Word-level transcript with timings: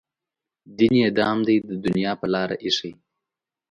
دین 0.77 0.93
یې 1.01 1.09
دام 1.17 1.37
دی 1.47 1.55
د 1.69 1.71
دنیا 1.85 2.11
په 2.21 2.27
لاره 2.33 2.55
ایښی. 2.63 2.91